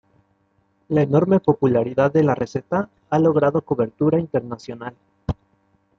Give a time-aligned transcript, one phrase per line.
[0.87, 4.95] La enorme popularidad de la receta ha logrado cobertura internacional.